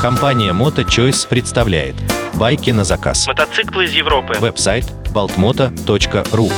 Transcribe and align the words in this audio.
Компания 0.00 0.52
MotoChoice 0.52 1.26
представляет 1.28 1.96
байки 2.34 2.70
на 2.70 2.84
заказ. 2.84 3.26
Мотоциклы 3.26 3.86
из 3.86 3.92
Европы. 3.92 4.34
Веб-сайт 4.38 4.84
baltmoto.ru 5.12 6.52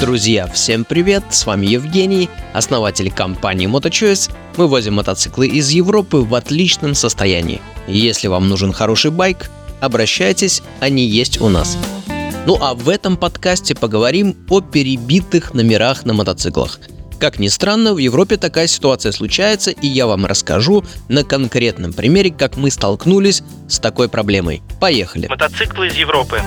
Друзья, 0.00 0.48
всем 0.48 0.84
привет! 0.84 1.22
С 1.30 1.46
вами 1.46 1.66
Евгений, 1.66 2.28
основатель 2.52 3.12
компании 3.12 3.68
MotoChoice. 3.68 4.32
Мы 4.56 4.66
возим 4.66 4.94
мотоциклы 4.94 5.46
из 5.46 5.70
Европы 5.70 6.16
в 6.16 6.34
отличном 6.34 6.94
состоянии. 6.94 7.62
Если 7.86 8.26
вам 8.26 8.48
нужен 8.48 8.72
хороший 8.72 9.12
байк, 9.12 9.50
обращайтесь, 9.80 10.60
они 10.80 11.04
есть 11.06 11.40
у 11.40 11.48
нас. 11.48 11.78
Ну 12.46 12.58
а 12.60 12.74
в 12.74 12.88
этом 12.88 13.16
подкасте 13.16 13.76
поговорим 13.76 14.36
о 14.50 14.60
перебитых 14.60 15.54
номерах 15.54 16.04
на 16.04 16.14
мотоциклах. 16.14 16.80
Как 17.24 17.38
ни 17.38 17.48
странно, 17.48 17.94
в 17.94 17.96
Европе 17.96 18.36
такая 18.36 18.66
ситуация 18.66 19.10
случается, 19.10 19.70
и 19.70 19.86
я 19.86 20.06
вам 20.06 20.26
расскажу 20.26 20.84
на 21.08 21.24
конкретном 21.24 21.94
примере, 21.94 22.30
как 22.30 22.58
мы 22.58 22.70
столкнулись 22.70 23.42
с 23.66 23.78
такой 23.78 24.10
проблемой. 24.10 24.62
Поехали! 24.78 25.26
Мотоциклы 25.28 25.86
из 25.86 25.94
Европы. 25.94 26.42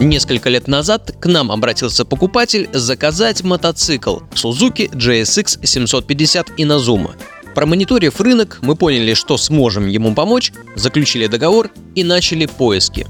Несколько 0.00 0.48
лет 0.50 0.66
назад 0.66 1.14
к 1.20 1.26
нам 1.26 1.52
обратился 1.52 2.04
покупатель 2.04 2.68
заказать 2.72 3.44
мотоцикл 3.44 4.18
Suzuki 4.32 4.90
GSX 4.90 5.64
750 5.64 6.58
Inazuma. 6.58 7.12
Промониторив 7.54 8.20
рынок, 8.20 8.58
мы 8.62 8.74
поняли, 8.74 9.14
что 9.14 9.36
сможем 9.36 9.86
ему 9.86 10.12
помочь, 10.12 10.50
заключили 10.74 11.28
договор 11.28 11.70
и 11.94 12.02
начали 12.02 12.46
поиски. 12.46 13.06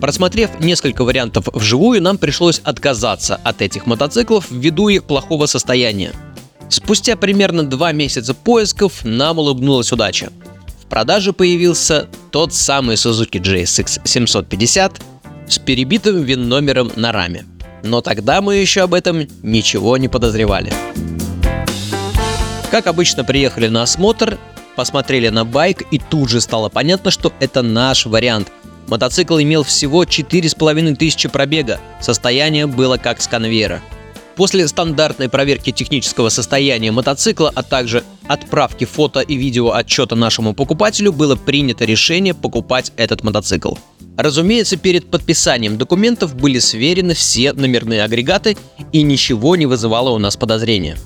Просмотрев 0.00 0.60
несколько 0.60 1.04
вариантов 1.04 1.48
вживую, 1.52 2.02
нам 2.02 2.16
пришлось 2.16 2.60
отказаться 2.64 3.36
от 3.44 3.60
этих 3.60 3.86
мотоциклов 3.86 4.50
ввиду 4.50 4.88
их 4.88 5.04
плохого 5.04 5.46
состояния. 5.46 6.12
Спустя 6.70 7.16
примерно 7.16 7.64
два 7.64 7.92
месяца 7.92 8.32
поисков 8.32 9.04
нам 9.04 9.38
улыбнулась 9.38 9.92
удача. 9.92 10.30
В 10.82 10.86
продаже 10.86 11.32
появился 11.32 12.08
тот 12.30 12.54
самый 12.54 12.96
Suzuki 12.96 13.40
GSX 13.40 14.00
750 14.04 15.02
с 15.48 15.58
перебитым 15.58 16.22
ВИН-номером 16.22 16.92
на 16.96 17.12
раме. 17.12 17.44
Но 17.82 18.00
тогда 18.00 18.40
мы 18.40 18.56
еще 18.56 18.82
об 18.82 18.94
этом 18.94 19.26
ничего 19.42 19.96
не 19.98 20.08
подозревали. 20.08 20.72
Как 22.70 22.86
обычно, 22.86 23.24
приехали 23.24 23.68
на 23.68 23.82
осмотр, 23.82 24.38
посмотрели 24.76 25.28
на 25.28 25.44
байк 25.44 25.82
и 25.90 25.98
тут 25.98 26.30
же 26.30 26.40
стало 26.40 26.68
понятно, 26.68 27.10
что 27.10 27.32
это 27.40 27.60
наш 27.62 28.06
вариант– 28.06 28.48
Мотоцикл 28.90 29.38
имел 29.38 29.62
всего 29.62 30.02
4,5 30.02 30.96
тысячи 30.96 31.28
пробега, 31.28 31.78
состояние 32.00 32.66
было 32.66 32.96
как 32.96 33.22
с 33.22 33.28
конвейера. 33.28 33.80
После 34.34 34.66
стандартной 34.66 35.28
проверки 35.28 35.70
технического 35.70 36.28
состояния 36.28 36.90
мотоцикла, 36.90 37.52
а 37.54 37.62
также 37.62 38.02
отправки 38.26 38.84
фото 38.84 39.20
и 39.20 39.36
видео 39.36 39.70
отчета 39.70 40.16
нашему 40.16 40.54
покупателю, 40.54 41.12
было 41.12 41.36
принято 41.36 41.84
решение 41.84 42.34
покупать 42.34 42.90
этот 42.96 43.22
мотоцикл. 43.22 43.74
Разумеется, 44.16 44.76
перед 44.76 45.08
подписанием 45.08 45.78
документов 45.78 46.34
были 46.34 46.58
сверены 46.58 47.14
все 47.14 47.52
номерные 47.52 48.02
агрегаты 48.02 48.56
и 48.90 49.02
ничего 49.02 49.54
не 49.54 49.66
вызывало 49.66 50.10
у 50.10 50.18
нас 50.18 50.36
подозрения. 50.36 50.96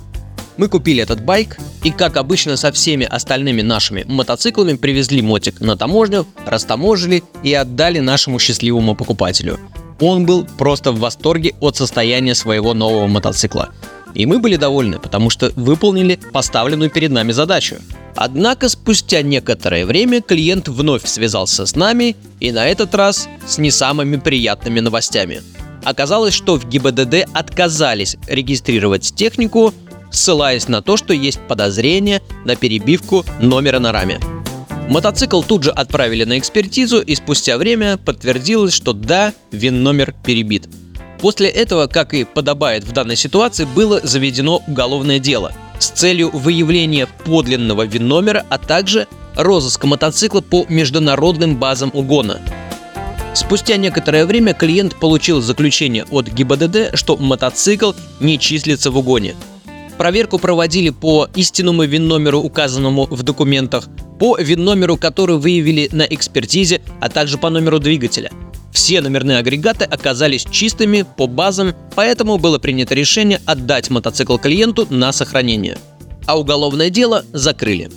Мы 0.56 0.68
купили 0.68 1.02
этот 1.02 1.20
байк 1.22 1.58
и, 1.82 1.90
как 1.90 2.16
обычно 2.16 2.56
со 2.56 2.70
всеми 2.70 3.04
остальными 3.04 3.62
нашими 3.62 4.04
мотоциклами, 4.06 4.74
привезли 4.74 5.20
мотик 5.20 5.60
на 5.60 5.76
таможню, 5.76 6.26
растаможили 6.46 7.24
и 7.42 7.52
отдали 7.52 7.98
нашему 7.98 8.38
счастливому 8.38 8.94
покупателю. 8.94 9.58
Он 10.00 10.26
был 10.26 10.46
просто 10.58 10.92
в 10.92 11.00
восторге 11.00 11.54
от 11.60 11.76
состояния 11.76 12.34
своего 12.34 12.74
нового 12.74 13.06
мотоцикла. 13.06 13.70
И 14.14 14.26
мы 14.26 14.38
были 14.38 14.54
довольны, 14.56 15.00
потому 15.00 15.28
что 15.28 15.50
выполнили 15.56 16.20
поставленную 16.32 16.90
перед 16.90 17.10
нами 17.10 17.32
задачу. 17.32 17.76
Однако 18.14 18.68
спустя 18.68 19.22
некоторое 19.22 19.86
время 19.86 20.20
клиент 20.20 20.68
вновь 20.68 21.04
связался 21.04 21.66
с 21.66 21.74
нами 21.74 22.16
и 22.38 22.52
на 22.52 22.66
этот 22.66 22.94
раз 22.94 23.28
с 23.44 23.58
не 23.58 23.72
самыми 23.72 24.16
приятными 24.16 24.78
новостями. 24.78 25.42
Оказалось, 25.82 26.32
что 26.32 26.56
в 26.56 26.66
ГИБДД 26.66 27.28
отказались 27.34 28.16
регистрировать 28.26 29.14
технику, 29.14 29.74
ссылаясь 30.14 30.68
на 30.68 30.82
то, 30.82 30.96
что 30.96 31.12
есть 31.12 31.40
подозрение 31.48 32.22
на 32.44 32.56
перебивку 32.56 33.24
номера 33.40 33.78
на 33.78 33.92
раме. 33.92 34.20
Мотоцикл 34.88 35.42
тут 35.42 35.64
же 35.64 35.70
отправили 35.70 36.24
на 36.24 36.38
экспертизу, 36.38 37.00
и 37.00 37.14
спустя 37.14 37.56
время 37.56 37.96
подтвердилось, 37.96 38.74
что 38.74 38.92
да, 38.92 39.32
ВИН-номер 39.50 40.14
перебит. 40.24 40.68
После 41.20 41.48
этого, 41.48 41.86
как 41.86 42.12
и 42.12 42.24
подобает 42.24 42.84
в 42.84 42.92
данной 42.92 43.16
ситуации, 43.16 43.64
было 43.64 44.00
заведено 44.02 44.62
уголовное 44.66 45.18
дело 45.18 45.52
с 45.78 45.88
целью 45.88 46.30
выявления 46.30 47.06
подлинного 47.24 47.86
ВИН-номера, 47.86 48.44
а 48.50 48.58
также 48.58 49.08
розыска 49.36 49.86
мотоцикла 49.86 50.42
по 50.42 50.66
международным 50.68 51.56
базам 51.56 51.90
угона. 51.94 52.40
Спустя 53.32 53.76
некоторое 53.76 54.26
время 54.26 54.52
клиент 54.52 54.96
получил 55.00 55.40
заключение 55.40 56.04
от 56.10 56.28
ГИБДД, 56.28 56.96
что 56.96 57.16
мотоцикл 57.16 57.92
не 58.20 58.38
числится 58.38 58.90
в 58.90 58.98
угоне– 58.98 59.34
Проверку 59.98 60.38
проводили 60.38 60.90
по 60.90 61.28
истинному 61.36 61.84
ВИН-номеру, 61.84 62.40
указанному 62.40 63.06
в 63.06 63.22
документах, 63.22 63.88
по 64.18 64.36
ВИН-номеру, 64.36 64.96
который 64.96 65.38
выявили 65.38 65.88
на 65.92 66.02
экспертизе, 66.02 66.82
а 67.00 67.08
также 67.08 67.38
по 67.38 67.48
номеру 67.48 67.78
двигателя. 67.78 68.30
Все 68.72 69.00
номерные 69.00 69.38
агрегаты 69.38 69.84
оказались 69.84 70.46
чистыми 70.50 71.06
по 71.16 71.28
базам, 71.28 71.74
поэтому 71.94 72.38
было 72.38 72.58
принято 72.58 72.94
решение 72.94 73.40
отдать 73.46 73.88
мотоцикл 73.88 74.36
клиенту 74.36 74.86
на 74.90 75.12
сохранение. 75.12 75.78
А 76.26 76.38
уголовное 76.38 76.90
дело 76.90 77.24
закрыли. 77.32 77.90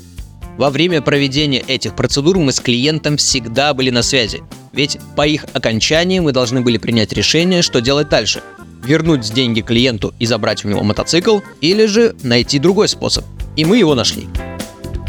Во 0.58 0.69
время 0.69 1.02
проведения 1.02 1.64
этих 1.68 1.96
процедур 1.96 2.38
мы 2.38 2.52
с 2.52 2.59
клиентом 2.59 3.18
всегда 3.18 3.74
были 3.74 3.90
на 3.90 4.03
связи, 4.03 4.44
ведь 4.72 5.00
по 5.16 5.25
их 5.25 5.46
окончании 5.53 6.19
мы 6.19 6.31
должны 6.31 6.62
были 6.62 6.78
принять 6.78 7.14
решение, 7.14 7.64
что 7.64 7.81
делать 7.81 8.09
дальше– 8.09 8.44
вернуть 8.83 9.33
деньги 9.33 9.61
клиенту 9.61 10.13
и 10.19 10.25
забрать 10.25 10.65
у 10.65 10.69
него 10.69 10.83
мотоцикл, 10.83 11.39
или 11.61 11.85
же 11.85 12.15
найти 12.23 12.59
другой 12.59 12.88
способ. 12.88 13.25
И 13.55 13.65
мы 13.65 13.77
его 13.77 13.95
нашли. 13.95 14.27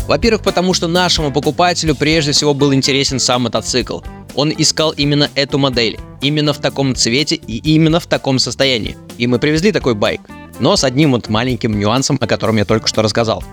Во-первых, 0.07 0.43
потому 0.43 0.73
что 0.73 0.89
нашему 0.89 1.31
покупателю 1.31 1.95
прежде 1.95 2.33
всего 2.33 2.55
был 2.55 2.73
интересен 2.73 3.21
сам 3.21 3.43
мотоцикл. 3.43 4.01
Он 4.35 4.53
искал 4.57 4.93
именно 4.93 5.29
эту 5.35 5.59
модель, 5.59 5.99
именно 6.23 6.53
в 6.53 6.59
таком 6.59 6.95
цвете 6.95 7.35
и 7.35 7.59
именно 7.75 8.01
в 8.01 8.07
таком 8.07 8.39
состоянии. 8.39 8.97
И 9.19 9.27
мы 9.27 9.39
привезли 9.39 9.71
такой 9.71 9.95
байк, 9.95 10.23
но 10.61 10.77
с 10.77 10.85
одним 10.85 11.13
вот 11.13 11.29
маленьким 11.29 11.79
нюансом, 11.79 12.17
о 12.21 12.27
котором 12.27 12.57
я 12.57 12.65
только 12.65 12.89
что 12.89 13.03
рассказал. 13.03 13.45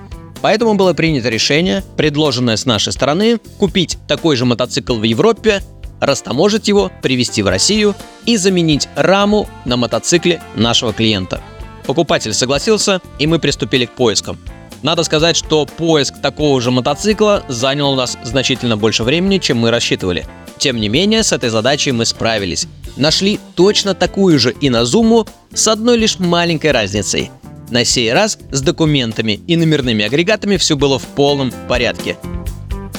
Поэтому 0.42 0.76
было 0.76 0.94
принято 0.94 1.30
решение, 1.30 1.84
предложенное 1.98 2.56
с 2.56 2.66
нашей 2.66 2.94
стороны, 2.94 3.40
купить 3.58 3.98
такой 4.08 4.36
же 4.36 4.46
мотоцикл 4.46 4.96
в 4.96 5.04
Европе 5.04 5.62
растаможить 6.00 6.68
его, 6.68 6.92
привезти 7.02 7.42
в 7.42 7.48
Россию 7.48 7.96
и 8.26 8.38
заменить 8.38 8.88
раму 8.96 9.48
на 9.66 9.78
мотоцикле 9.78 10.42
нашего 10.56 10.94
клиента. 10.94 11.42
Покупатель 11.86 12.34
согласился, 12.34 13.02
и 13.20 13.28
мы 13.28 13.40
приступили 13.40 13.86
к 13.86 13.92
поискам. 13.92 14.38
Надо 14.82 15.04
сказать, 15.04 15.36
что 15.36 15.66
поиск 15.66 16.22
такого 16.22 16.62
же 16.62 16.72
мотоцикла 16.72 17.44
занял 17.48 17.92
у 17.92 17.96
нас 17.96 18.18
значительно 18.24 18.78
больше 18.78 19.04
времени, 19.04 19.40
чем 19.40 19.58
мы 19.58 19.72
рассчитывали. 19.72 20.26
Тем 20.58 20.78
не 20.78 20.90
менее, 20.90 21.24
с 21.24 21.32
этой 21.32 21.50
задачей 21.50 21.92
мы 21.92 22.06
справились. 22.06 22.68
Нашли 22.98 23.40
точно 23.56 23.94
такую 23.94 24.40
же 24.40 24.52
и 24.52 24.70
на 24.70 24.86
Зуму 24.86 25.28
с 25.54 25.68
одной 25.68 25.98
лишь 25.98 26.20
маленькой 26.20 26.72
разницей. 26.72 27.32
На 27.72 27.84
сей 27.84 28.14
раз 28.14 28.38
с 28.52 28.62
документами 28.62 29.40
и 29.48 29.56
номерными 29.58 30.06
агрегатами 30.06 30.58
все 30.58 30.76
было 30.76 31.00
в 31.00 31.06
полном 31.08 31.52
порядке. 31.68 32.16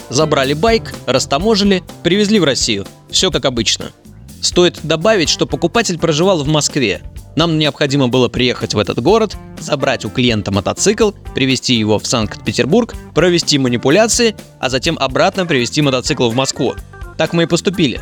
Забрали 0.08 0.52
байк, 0.52 0.94
растаможили, 1.06 1.82
привезли 2.02 2.38
в 2.38 2.44
Россию. 2.44 2.86
Все 3.10 3.30
как 3.30 3.44
обычно. 3.44 3.92
Стоит 4.40 4.78
добавить, 4.82 5.28
что 5.28 5.46
покупатель 5.46 5.98
проживал 5.98 6.44
в 6.44 6.48
Москве. 6.48 7.02
Нам 7.34 7.58
необходимо 7.58 8.08
было 8.08 8.28
приехать 8.28 8.74
в 8.74 8.78
этот 8.78 9.02
город, 9.02 9.36
забрать 9.58 10.04
у 10.04 10.10
клиента 10.10 10.50
мотоцикл, 10.52 11.10
привезти 11.34 11.74
его 11.74 11.98
в 11.98 12.06
Санкт-Петербург, 12.06 12.94
провести 13.14 13.58
манипуляции, 13.58 14.34
а 14.58 14.70
затем 14.70 14.96
обратно 14.98 15.44
привезти 15.44 15.82
мотоцикл 15.82 16.30
в 16.30 16.34
Москву. 16.34 16.74
Так 17.18 17.32
мы 17.34 17.42
и 17.42 17.46
поступили. 17.46 18.00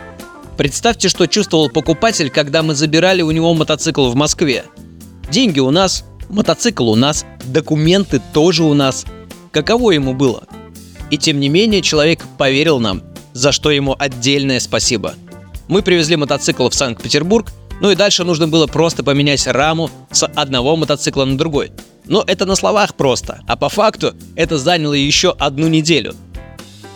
Представьте, 0.57 1.09
что 1.09 1.27
чувствовал 1.27 1.69
покупатель, 1.69 2.31
когда 2.31 2.63
мы 2.63 2.75
забирали 2.75 3.23
у 3.23 3.31
него 3.33 3.55
мотоцикл 3.55 4.09
в 4.09 4.15
Москве. 4.15 4.65
Деньги 5.31 5.59
у 5.59 5.71
нас, 5.71 6.05
мотоцикл 6.29 6.89
у 6.91 6.95
нас, 6.95 7.25
документы 7.45 8.21
тоже 8.33 8.63
у 8.63 8.75
нас. 8.75 9.05
Каково 9.51 9.93
ему 9.93 10.15
было? 10.15 10.45
И 11.15 11.17
тем 11.17 11.39
не 11.39 11.49
менее 11.49 11.81
человек 11.81 12.25
поверил 12.39 12.81
нам, 12.81 13.01
за 13.35 13.53
что 13.53 13.71
ему 13.71 13.95
отдельное 13.97 14.59
спасибо. 14.59 15.15
Мы 15.69 15.81
привезли 15.81 16.17
мотоцикл 16.17 16.69
в 16.69 16.75
Санкт-Петербург, 16.75 17.53
ну 17.81 17.93
и 17.93 17.95
дальше 17.95 18.25
нужно 18.25 18.49
было 18.49 18.67
просто 18.67 19.05
поменять 19.05 19.47
раму 19.47 19.93
с 20.11 20.27
одного 20.27 20.75
мотоцикла 20.75 21.25
на 21.25 21.39
другой. 21.39 21.71
Но 22.07 22.25
это 22.27 22.47
на 22.47 22.57
словах 22.57 22.97
просто, 22.97 23.43
а 23.47 23.55
по 23.55 23.69
факту 23.69 24.17
это 24.35 24.59
заняло 24.59 24.95
еще 24.95 25.37
одну 25.39 25.69
неделю. 25.69 26.17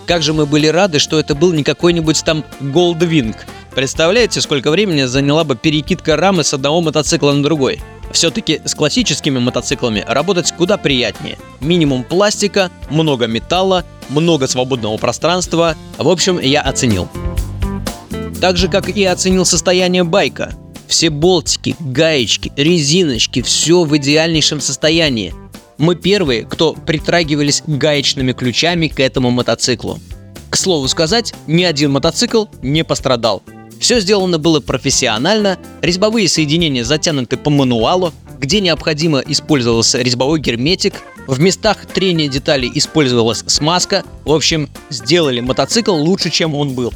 Как 0.09 0.25
же 0.25 0.33
мы 0.33 0.47
были 0.47 0.67
рады, 0.67 0.99
что 0.99 1.21
это 1.21 1.37
был 1.37 1.53
не 1.53 1.63
какой-нибудь 1.63 2.25
там 2.25 2.45
Goldwing. 2.61 3.37
Представляете, 3.73 4.41
сколько 4.41 4.73
времени 4.73 5.05
заняла 5.05 5.45
бы 5.45 5.55
перекидка 5.55 6.17
рамы 6.17 6.43
с 6.43 6.53
одного 6.53 6.81
мотоцикла 6.81 7.31
на 7.35 7.45
другой? 7.45 7.81
Все-таки 8.13 8.61
с 8.65 8.75
классическими 8.75 9.39
мотоциклами 9.39 10.05
работать 10.07 10.53
куда 10.53 10.77
приятнее. 10.77 11.39
Минимум 11.61 12.05
пластика, 12.05 12.71
много 12.91 13.27
металла, 13.27 13.85
много 14.09 14.47
свободного 14.47 14.97
пространства. 14.97 15.77
В 15.99 16.09
общем, 16.09 16.39
я 16.39 16.63
оценил. 16.63 17.09
Так 18.41 18.57
же, 18.57 18.69
как 18.69 18.89
и 18.89 19.05
оценил 19.05 19.45
состояние 19.45 20.05
байка. 20.05 20.55
Все 20.87 21.11
болтики, 21.11 21.77
гаечки, 21.81 22.53
резиночки, 22.57 23.43
все 23.43 23.85
в 23.85 23.97
идеальнейшем 23.97 24.61
состоянии. 24.61 25.35
Мы 25.77 25.95
первые, 25.95 26.45
кто 26.45 26.73
притрагивались 26.73 27.63
гаечными 27.67 28.33
ключами 28.33 28.89
к 28.89 28.99
этому 28.99 29.31
мотоциклу. 29.31 30.01
К 30.51 30.57
слову 30.57 30.89
сказать, 30.89 31.35
ни 31.47 31.63
один 31.63 31.93
мотоцикл 31.93 32.47
не 32.63 32.85
пострадал. 32.85 33.43
Все 33.81 34.01
сделано 34.01 34.39
было 34.39 34.61
профессионально, 34.61 35.59
резьбовые 35.83 36.29
соединения 36.29 36.85
затянуты 36.85 37.37
по 37.37 37.51
мануалу, 37.51 38.13
где 38.39 38.61
необходимо 38.61 39.21
использовался 39.21 40.01
резьбовой 40.01 40.41
герметик, 40.41 40.95
в 41.27 41.39
местах 41.41 41.87
трения 41.87 42.29
деталей 42.29 42.71
использовалась 42.75 43.45
смазка, 43.47 44.05
в 44.25 44.33
общем, 44.33 44.69
сделали 44.91 45.41
мотоцикл 45.41 45.93
лучше, 45.93 46.31
чем 46.31 46.55
он 46.55 46.75
был. 46.75 46.93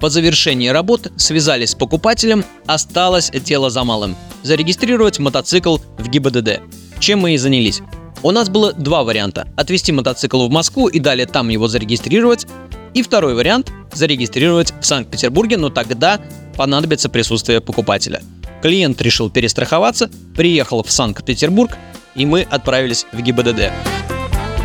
По 0.00 0.10
завершении 0.10 0.68
работ 0.68 1.10
связались 1.16 1.70
с 1.70 1.74
покупателем, 1.74 2.44
осталось 2.66 3.30
дело 3.30 3.70
за 3.70 3.84
малым– 3.84 4.16
зарегистрировать 4.42 5.18
мотоцикл 5.18 5.78
в 5.98 6.08
ГИБДД. 6.08 6.60
Чем 6.98 7.20
мы 7.20 7.34
и 7.34 7.38
занялись. 7.38 7.80
У 8.22 8.30
нас 8.30 8.50
было 8.50 8.72
два 8.72 9.02
варианта– 9.02 9.48
отвезти 9.56 9.92
мотоцикл 9.92 10.46
в 10.46 10.50
Москву 10.50 10.88
и 10.88 10.98
далее 10.98 11.26
там 11.26 11.48
его 11.48 11.68
зарегистрировать, 11.68 12.46
и 12.92 13.02
второй 13.02 13.34
вариант– 13.34 13.72
зарегистрировать 13.94 14.72
в 14.80 14.84
Санкт-Петербурге, 14.84 15.56
но 15.56 15.70
тогда 15.70 16.20
понадобится 16.56 17.08
присутствие 17.08 17.60
покупателя. 17.60 18.22
Клиент 18.62 19.00
решил 19.02 19.30
перестраховаться, 19.30 20.10
приехал 20.34 20.82
в 20.82 20.90
Санкт-Петербург, 20.90 21.76
и 22.14 22.24
мы 22.24 22.42
отправились 22.42 23.06
в 23.12 23.20
ГИБДД. 23.20 23.72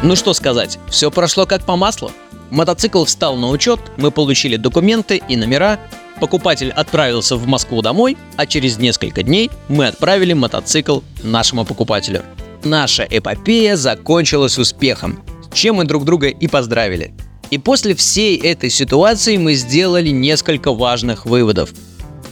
Ну 0.02 0.16
что 0.16 0.34
сказать, 0.34 0.80
все 0.90 1.12
прошло 1.12 1.46
как 1.46 1.66
по 1.66 1.76
маслу. 1.76 2.12
Мотоцикл 2.50 3.04
встал 3.04 3.36
на 3.36 3.50
учет, 3.50 3.80
мы 3.98 4.12
получили 4.12 4.56
документы 4.56 5.22
и 5.28 5.36
номера, 5.36 5.80
покупатель 6.20 6.72
отправился 6.72 7.36
в 7.36 7.46
Москву 7.48 7.82
домой, 7.82 8.18
а 8.38 8.46
через 8.46 8.78
несколько 8.78 9.24
дней 9.24 9.52
мы 9.68 9.88
отправили 9.88 10.34
мотоцикл 10.34 11.02
нашему 11.22 11.66
покупателю. 11.66 12.24
Наша 12.64 13.04
эпопея 13.04 13.76
закончилась 13.76 14.58
успехом, 14.58 15.24
чем 15.54 15.76
мы 15.76 15.86
друг 15.86 16.06
друга 16.06 16.28
и 16.28 16.48
поздравили. 16.48 17.14
И 17.50 17.58
после 17.58 17.96
всей 17.96 18.38
этой 18.38 18.70
ситуации 18.70 19.38
мы 19.38 19.56
сделали 19.56 20.10
несколько 20.10 20.72
важных 20.72 21.26
выводов. 21.26 21.72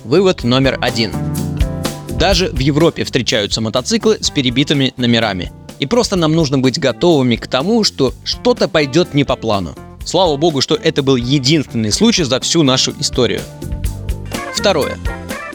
Вывод 0.04 0.44
номер 0.44 0.78
один. 0.80 1.12
Даже 2.20 2.50
в 2.50 2.60
Европе 2.60 3.04
встречаются 3.04 3.62
мотоциклы 3.62 4.18
с 4.22 4.30
перебитыми 4.30 4.94
номерами. 4.98 5.52
И 5.80 5.86
просто 5.86 6.16
нам 6.16 6.34
нужно 6.34 6.60
быть 6.60 6.80
готовыми 6.80 7.36
к 7.36 7.48
тому, 7.48 7.84
что 7.84 8.14
что-то 8.24 8.68
пойдет 8.68 9.14
не 9.14 9.24
по 9.24 9.36
плану. 9.36 9.76
Слава 10.06 10.38
богу, 10.38 10.62
что 10.62 10.76
это 10.76 11.04
был 11.04 11.16
единственный 11.16 11.92
случай 11.92 12.24
за 12.24 12.40
всю 12.40 12.64
нашу 12.64 12.94
историю. 13.00 13.42
Второе. 14.56 14.98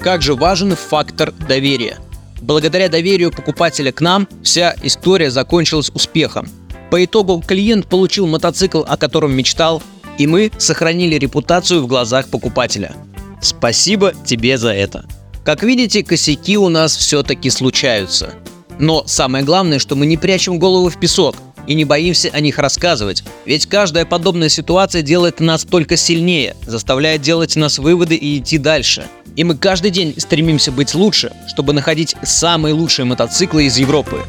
Как 0.01 0.23
же 0.23 0.35
важен 0.35 0.77
фактор 0.77 1.33
доверия. 1.33 1.99
Благодаря 2.41 2.89
доверию 2.89 3.31
покупателя 3.31 3.93
к 3.93 4.01
нам 4.01 4.29
вся 4.43 4.75
история 4.83 5.31
закончилась 5.31 5.91
успехом. 5.95 6.49
По 6.93 7.03
итогу 7.03 7.41
клиент 7.41 7.87
получил 7.87 8.27
мотоцикл, 8.27 8.83
о 8.87 8.99
котором 8.99 9.33
мечтал, 9.33 9.83
и 10.19 10.27
мы 10.27 10.51
сохранили 10.59 11.15
репутацию 11.15 11.83
в 11.83 11.87
глазах 11.87 12.29
покупателя. 12.29 12.95
Спасибо 13.41 14.13
тебе 14.27 14.59
за 14.59 14.75
это. 14.75 15.07
Как 15.43 15.63
видите, 15.63 16.05
косяки 16.05 16.59
у 16.59 16.69
нас 16.69 16.95
все-таки 16.95 17.49
случаются. 17.49 18.35
Но 18.79 19.05
самое 19.07 19.43
главное, 19.43 19.79
что 19.79 19.97
мы 19.97 20.05
не 20.05 20.19
прячем 20.19 20.59
голову 20.59 20.91
в 20.91 21.01
песок 21.01 21.35
и 21.67 21.73
не 21.73 21.87
боимся 21.87 22.29
о 22.31 22.41
них 22.41 22.59
рассказывать. 22.59 23.25
Ведь 23.47 23.65
каждая 23.65 24.05
подобная 24.05 24.51
ситуация 24.51 25.01
делает 25.01 25.41
нас 25.41 25.65
только 25.65 25.97
сильнее, 25.97 26.57
заставляет 26.67 27.23
делать 27.23 27.57
нас 27.57 27.79
выводы 27.79 28.17
и 28.17 28.39
идти 28.39 28.59
дальше. 28.59 29.07
И 29.35 29.45
мы 29.45 29.57
каждый 29.57 29.93
день 29.93 30.15
стремимся 30.19 30.71
быть 30.71 30.95
лучше, 30.95 31.33
чтобы 31.49 31.73
находить 31.73 32.17
самые 32.23 32.75
лучшие 32.75 33.07
мотоциклы 33.07 33.65
из 33.65 33.79
Европы. 33.79 34.21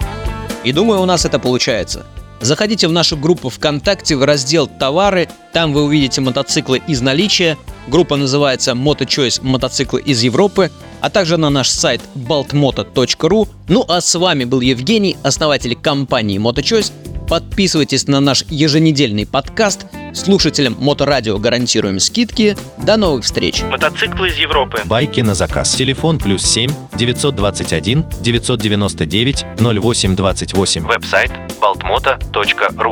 И 0.63 0.71
думаю, 0.71 1.01
у 1.01 1.06
нас 1.06 1.25
это 1.25 1.39
получается. 1.39 2.06
Заходите 2.41 2.88
в 2.88 2.91
нашу 2.91 3.18
группу 3.18 3.50
ВКонтакте 3.50 4.15
в 4.15 4.24
раздел 4.24 4.68
«Товары», 4.68 5.30
там 5.53 5.71
вы 5.71 5.83
увидите 5.83 6.19
мотоциклы 6.19 6.81
из 6.88 7.01
наличия, 7.01 7.57
группа 7.88 8.15
называется 8.15 8.71
Choice 8.71 9.39
мотоциклы 9.44 10.01
из 10.01 10.24
Европы, 10.24 10.71
а 11.00 11.09
также 11.09 11.38
на 11.38 11.50
наш 11.50 11.69
сайт 11.69 12.01
baltmoto.ru. 12.15 13.47
Ну 13.68 13.85
а 13.88 14.01
с 14.01 14.15
вами 14.15 14.45
был 14.45 14.62
Евгений, 14.62 15.15
основатель 15.21 15.75
компании 15.75 16.39
Choice. 16.39 16.91
Подписывайтесь 17.30 18.07
на 18.07 18.19
наш 18.19 18.45
еженедельный 18.50 19.25
подкаст. 19.25 19.86
Слушателям 20.13 20.75
Моторадио 20.79 21.38
гарантируем 21.38 22.00
скидки. 22.00 22.57
До 22.77 22.97
новых 22.97 23.24
встреч! 23.24 23.63
Мотоциклы 23.63 24.29
из 24.29 24.38
Европы. 24.38 24.81
Байки 24.86 25.21
на 25.21 25.33
заказ. 25.33 25.74
Телефон 25.75 26.19
плюс 26.19 26.44
7 26.44 26.71
921 26.95 28.06
999 28.21 29.45
0828. 29.59 30.86
Веб-сайт 30.86 31.31
baltmoto.ru 31.63 32.92